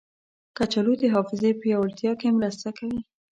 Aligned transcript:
کچالو 0.57 0.93
د 1.01 1.03
حافظې 1.13 1.51
پیاوړتیا 1.61 2.11
کې 2.21 2.29
مرسته 2.39 2.69
کوي. 2.77 2.99